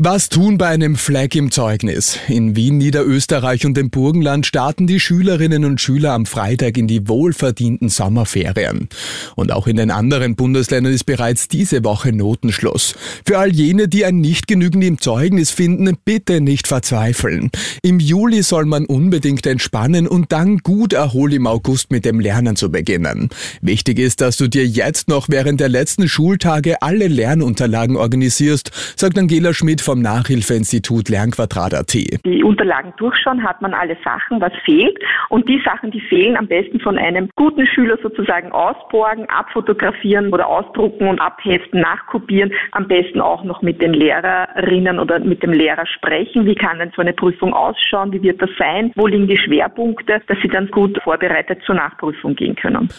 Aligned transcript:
Was 0.00 0.28
tun 0.28 0.58
bei 0.58 0.68
einem 0.68 0.94
Flag 0.94 1.34
im 1.34 1.50
Zeugnis? 1.50 2.20
In 2.28 2.54
Wien, 2.54 2.78
Niederösterreich 2.78 3.66
und 3.66 3.76
dem 3.76 3.90
Burgenland 3.90 4.46
starten 4.46 4.86
die 4.86 5.00
Schülerinnen 5.00 5.64
und 5.64 5.80
Schüler 5.80 6.12
am 6.12 6.24
Freitag 6.24 6.78
in 6.78 6.86
die 6.86 7.08
wohlverdienten 7.08 7.88
Sommerferien. 7.88 8.88
Und 9.34 9.50
auch 9.50 9.66
in 9.66 9.74
den 9.74 9.90
anderen 9.90 10.36
Bundesländern 10.36 10.92
ist 10.92 11.02
bereits 11.02 11.48
diese 11.48 11.82
Woche 11.82 12.12
Notenschluss. 12.12 12.94
Für 13.26 13.38
all 13.38 13.52
jene, 13.52 13.88
die 13.88 14.04
ein 14.04 14.20
nicht 14.20 14.46
genügend 14.46 14.84
im 14.84 15.00
Zeugnis 15.00 15.50
finden, 15.50 15.98
bitte 16.04 16.40
nicht 16.40 16.68
verzweifeln. 16.68 17.50
Im 17.82 17.98
Juli 17.98 18.44
soll 18.44 18.66
man 18.66 18.86
unbedingt 18.86 19.48
entspannen 19.48 20.06
und 20.06 20.30
dann 20.30 20.58
gut 20.58 20.92
erholt 20.92 21.34
im 21.34 21.48
August 21.48 21.90
mit 21.90 22.04
dem 22.04 22.20
Lernen 22.20 22.54
zu 22.54 22.70
beginnen. 22.70 23.30
Wichtig 23.62 23.98
ist, 23.98 24.20
dass 24.20 24.36
du 24.36 24.46
dir 24.46 24.64
jetzt 24.64 25.08
noch 25.08 25.28
während 25.28 25.58
der 25.58 25.68
letzten 25.68 26.08
Schultage 26.08 26.82
alle 26.82 27.08
Lernunterlagen 27.08 27.96
organisierst, 27.96 28.70
sagt 28.94 29.18
Angela 29.18 29.52
Schmidt 29.52 29.87
vom 29.88 30.02
Nachhilfeinstitut 30.02 31.08
Lernquadrat.at. 31.08 31.94
Die 31.94 32.44
Unterlagen 32.44 32.92
durchschauen, 32.98 33.42
hat 33.42 33.62
man 33.62 33.72
alle 33.72 33.96
Sachen, 34.04 34.38
was 34.38 34.52
fehlt. 34.66 34.98
Und 35.30 35.48
die 35.48 35.62
Sachen, 35.64 35.90
die 35.90 36.00
fehlen, 36.02 36.36
am 36.36 36.46
besten 36.46 36.78
von 36.78 36.98
einem 36.98 37.30
guten 37.36 37.66
Schüler 37.66 37.96
sozusagen 38.02 38.52
ausborgen, 38.52 39.24
abfotografieren 39.30 40.30
oder 40.30 40.46
ausdrucken 40.46 41.08
und 41.08 41.18
abheften, 41.22 41.80
nachkopieren. 41.80 42.52
Am 42.72 42.86
besten 42.86 43.22
auch 43.22 43.44
noch 43.44 43.62
mit 43.62 43.80
den 43.80 43.94
Lehrerinnen 43.94 44.98
oder 44.98 45.20
mit 45.20 45.42
dem 45.42 45.54
Lehrer 45.54 45.86
sprechen. 45.86 46.44
Wie 46.44 46.54
kann 46.54 46.80
denn 46.80 46.92
so 46.94 47.00
eine 47.00 47.14
Prüfung 47.14 47.54
ausschauen? 47.54 48.12
Wie 48.12 48.22
wird 48.22 48.42
das 48.42 48.50
sein? 48.58 48.92
Wo 48.94 49.06
liegen 49.06 49.26
die 49.26 49.38
Schwerpunkte, 49.38 50.20
dass 50.26 50.36
sie 50.42 50.48
dann 50.48 50.70
gut 50.70 51.00
vorbereitet 51.02 51.62
zur 51.64 51.76
Nachprüfung 51.76 52.36
gehen 52.36 52.56
können? 52.56 52.90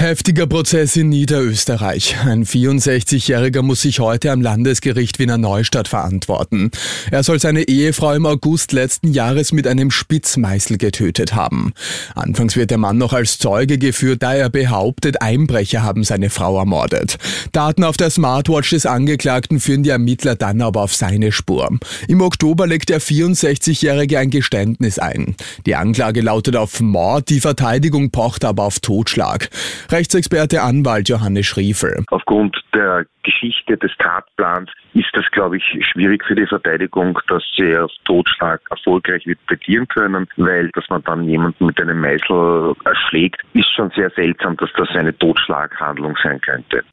Heftiger 0.00 0.46
Prozess 0.46 0.94
in 0.94 1.08
Niederösterreich. 1.08 2.18
Ein 2.24 2.44
64-Jähriger 2.44 3.62
muss 3.62 3.82
sich 3.82 3.98
heute 3.98 4.30
am 4.30 4.40
Landesgericht 4.40 5.18
Wiener 5.18 5.38
Neustadt 5.38 5.88
verantworten. 5.88 6.70
Er 7.10 7.24
soll 7.24 7.40
seine 7.40 7.62
Ehefrau 7.62 8.12
im 8.12 8.24
August 8.24 8.70
letzten 8.70 9.12
Jahres 9.12 9.50
mit 9.50 9.66
einem 9.66 9.90
Spitzmeißel 9.90 10.78
getötet 10.78 11.34
haben. 11.34 11.72
Anfangs 12.14 12.54
wird 12.54 12.70
der 12.70 12.78
Mann 12.78 12.96
noch 12.96 13.12
als 13.12 13.38
Zeuge 13.38 13.76
geführt, 13.76 14.22
da 14.22 14.34
er 14.34 14.50
behauptet, 14.50 15.20
Einbrecher 15.20 15.82
haben 15.82 16.04
seine 16.04 16.30
Frau 16.30 16.60
ermordet. 16.60 17.18
Daten 17.50 17.82
auf 17.82 17.96
der 17.96 18.10
Smartwatch 18.10 18.70
des 18.70 18.86
Angeklagten 18.86 19.58
führen 19.58 19.82
die 19.82 19.90
Ermittler 19.90 20.36
dann 20.36 20.62
aber 20.62 20.82
auf 20.82 20.94
seine 20.94 21.32
Spur. 21.32 21.76
Im 22.06 22.20
Oktober 22.20 22.68
legt 22.68 22.90
der 22.90 23.00
64-Jährige 23.00 24.20
ein 24.20 24.30
Geständnis 24.30 25.00
ein. 25.00 25.34
Die 25.66 25.74
Anklage 25.74 26.20
lautet 26.20 26.54
auf 26.54 26.78
Mord, 26.78 27.30
die 27.30 27.40
Verteidigung 27.40 28.12
pocht 28.12 28.44
aber 28.44 28.62
auf 28.62 28.78
Totschlag. 28.78 29.50
Rechtsexperte 29.90 30.62
Anwalt 30.62 31.08
Johannes 31.08 31.46
Schriefel. 31.46 32.04
Aufgrund 32.10 32.56
der 32.74 33.06
Geschichte 33.22 33.76
des 33.76 33.90
Tatplans 33.98 34.70
ist 34.94 35.08
das, 35.14 35.24
glaube 35.32 35.56
ich, 35.56 35.64
schwierig 35.92 36.24
für 36.24 36.34
die 36.34 36.46
Verteidigung, 36.46 37.18
dass 37.28 37.42
sie 37.56 37.76
auf 37.76 37.90
Totschlag 38.04 38.60
erfolgreich 38.70 39.26
wird 39.26 39.44
plädieren 39.46 39.88
können, 39.88 40.26
weil 40.36 40.68
dass 40.70 40.84
man 40.88 41.02
dann 41.04 41.24
jemanden 41.24 41.66
mit 41.66 41.80
einem 41.80 42.00
Meißel 42.00 42.74
erschlägt, 42.84 43.40
ist 43.54 43.70
schon 43.74 43.90
sehr 43.96 44.10
seltsam, 44.10 44.56
dass 44.58 44.70
das 44.76 44.88
eine 44.90 45.16
Totschlaghandlung 45.16 46.16
sein 46.22 46.40
könnte. 46.40 46.84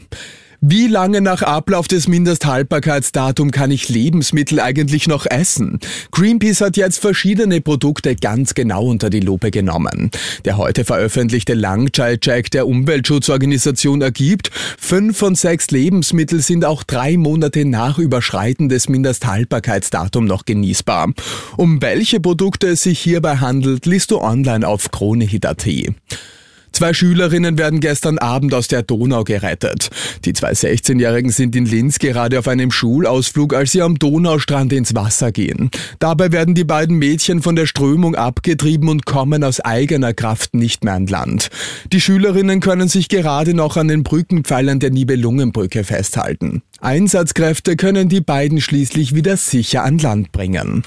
Wie 0.67 0.87
lange 0.87 1.21
nach 1.21 1.43
Ablauf 1.43 1.87
des 1.87 2.07
Mindesthaltbarkeitsdatums 2.07 3.51
kann 3.51 3.69
ich 3.69 3.87
Lebensmittel 3.87 4.59
eigentlich 4.59 5.07
noch 5.07 5.27
essen? 5.27 5.79
Greenpeace 6.09 6.61
hat 6.61 6.75
jetzt 6.75 6.97
verschiedene 6.97 7.61
Produkte 7.61 8.15
ganz 8.15 8.55
genau 8.55 8.87
unter 8.87 9.11
die 9.11 9.19
Lupe 9.19 9.51
genommen. 9.51 10.09
Der 10.43 10.57
heute 10.57 10.83
veröffentlichte 10.83 11.53
Langzeit-Check 11.53 12.49
der 12.49 12.65
Umweltschutzorganisation 12.65 14.01
ergibt, 14.01 14.49
fünf 14.79 15.19
von 15.19 15.35
sechs 15.35 15.69
Lebensmittel 15.69 16.41
sind 16.41 16.65
auch 16.65 16.81
drei 16.81 17.15
Monate 17.15 17.63
nach 17.63 17.99
Überschreiten 17.99 18.67
des 18.67 18.89
Mindesthaltbarkeitsdatums 18.89 20.27
noch 20.27 20.45
genießbar. 20.45 21.13
Um 21.57 21.79
welche 21.83 22.19
Produkte 22.19 22.69
es 22.69 22.81
sich 22.81 22.99
hierbei 22.99 23.37
handelt, 23.37 23.85
liest 23.85 24.09
du 24.09 24.19
online 24.19 24.67
auf 24.67 24.89
kronehit.at. 24.89 25.67
Zwei 26.75 26.93
Schülerinnen 26.93 27.57
werden 27.57 27.79
gestern 27.79 28.17
Abend 28.17 28.53
aus 28.53 28.67
der 28.67 28.83
Donau 28.83 29.23
gerettet. 29.23 29.89
Die 30.25 30.33
zwei 30.33 30.51
16-Jährigen 30.51 31.31
sind 31.31 31.55
in 31.55 31.65
Linz 31.65 31.99
gerade 31.99 32.37
auf 32.37 32.49
einem 32.49 32.69
Schulausflug, 32.69 33.53
als 33.53 33.71
sie 33.71 33.81
am 33.81 33.97
Donaustrand 33.97 34.73
ins 34.73 34.93
Wasser 34.93 35.31
gehen. 35.31 35.71
Dabei 35.99 36.33
werden 36.33 36.53
die 36.53 36.65
beiden 36.65 36.97
Mädchen 36.97 37.41
von 37.41 37.55
der 37.55 37.65
Strömung 37.65 38.15
abgetrieben 38.15 38.89
und 38.89 39.05
kommen 39.05 39.45
aus 39.45 39.61
eigener 39.61 40.13
Kraft 40.13 40.53
nicht 40.53 40.83
mehr 40.83 40.95
an 40.95 41.07
Land. 41.07 41.47
Die 41.93 42.01
Schülerinnen 42.01 42.59
können 42.59 42.89
sich 42.89 43.07
gerade 43.07 43.53
noch 43.53 43.77
an 43.77 43.87
den 43.87 44.03
Brückenpfeilern 44.03 44.81
der 44.81 44.91
Nibelungenbrücke 44.91 45.85
festhalten. 45.85 46.61
Einsatzkräfte 46.81 47.77
können 47.77 48.09
die 48.09 48.19
beiden 48.19 48.59
schließlich 48.59 49.15
wieder 49.15 49.37
sicher 49.37 49.85
an 49.85 49.97
Land 49.97 50.33
bringen. 50.33 50.83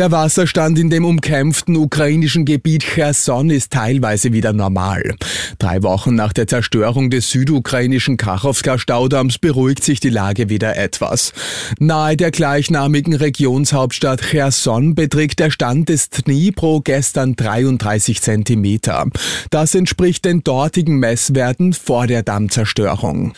Der 0.00 0.12
Wasserstand 0.12 0.78
in 0.78 0.88
dem 0.88 1.04
umkämpften 1.04 1.76
ukrainischen 1.76 2.46
Gebiet 2.46 2.82
Cherson 2.82 3.50
ist 3.50 3.70
teilweise 3.70 4.32
wieder 4.32 4.54
normal. 4.54 5.14
Drei 5.58 5.82
Wochen 5.82 6.14
nach 6.14 6.32
der 6.32 6.46
Zerstörung 6.46 7.10
des 7.10 7.30
südukrainischen 7.30 8.16
Kachowska-Staudamms 8.16 9.36
beruhigt 9.36 9.84
sich 9.84 10.00
die 10.00 10.08
Lage 10.08 10.48
wieder 10.48 10.78
etwas. 10.78 11.34
Nahe 11.78 12.16
der 12.16 12.30
gleichnamigen 12.30 13.12
Regionshauptstadt 13.12 14.22
Cherson 14.22 14.94
beträgt 14.94 15.38
der 15.38 15.50
Stand 15.50 15.90
des 15.90 16.08
Dnipro 16.08 16.80
gestern 16.80 17.36
33 17.36 18.22
Zentimeter. 18.22 19.04
Das 19.50 19.74
entspricht 19.74 20.24
den 20.24 20.42
dortigen 20.42 20.96
Messwerten 20.96 21.74
vor 21.74 22.06
der 22.06 22.22
Dammzerstörung. 22.22 23.34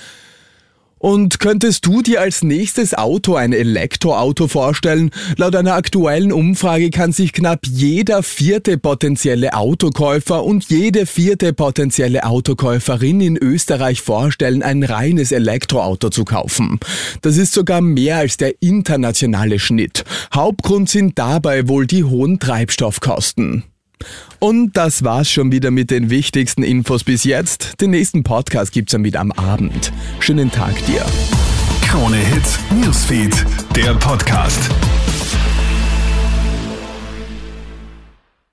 Und 1.02 1.40
könntest 1.40 1.84
du 1.84 2.00
dir 2.00 2.20
als 2.20 2.44
nächstes 2.44 2.94
Auto 2.94 3.34
ein 3.34 3.52
Elektroauto 3.52 4.46
vorstellen? 4.46 5.10
Laut 5.36 5.56
einer 5.56 5.74
aktuellen 5.74 6.30
Umfrage 6.30 6.90
kann 6.90 7.10
sich 7.10 7.32
knapp 7.32 7.66
jeder 7.66 8.22
vierte 8.22 8.78
potenzielle 8.78 9.54
Autokäufer 9.54 10.44
und 10.44 10.70
jede 10.70 11.06
vierte 11.06 11.54
potenzielle 11.54 12.22
Autokäuferin 12.22 13.20
in 13.20 13.36
Österreich 13.36 14.00
vorstellen, 14.00 14.62
ein 14.62 14.84
reines 14.84 15.32
Elektroauto 15.32 16.08
zu 16.08 16.24
kaufen. 16.24 16.78
Das 17.20 17.36
ist 17.36 17.52
sogar 17.52 17.80
mehr 17.80 18.19
als 18.19 18.36
der 18.36 18.62
internationale 18.62 19.58
Schnitt. 19.58 20.04
Hauptgrund 20.32 20.88
sind 20.88 21.19
dabei 21.19 21.66
wohl 21.66 21.88
die 21.88 22.04
hohen 22.04 22.38
Treibstoffkosten. 22.38 23.64
Und 24.38 24.76
das 24.76 25.04
war's 25.04 25.30
schon 25.30 25.52
wieder 25.52 25.70
mit 25.70 25.90
den 25.90 26.10
wichtigsten 26.10 26.62
Infos 26.62 27.04
bis 27.04 27.24
jetzt. 27.24 27.80
Den 27.80 27.90
nächsten 27.90 28.22
Podcast 28.22 28.72
gibt's 28.72 28.92
dann 28.92 29.04
wieder 29.04 29.20
am 29.20 29.32
Abend. 29.32 29.92
Schönen 30.20 30.50
Tag 30.50 30.74
dir. 30.86 31.04
Krone 31.82 32.16
Hits, 32.16 32.58
Newsfeed, 32.70 33.34
der 33.76 33.94
Podcast. 33.94 34.70